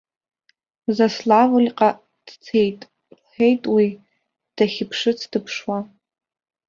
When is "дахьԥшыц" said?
4.55-5.19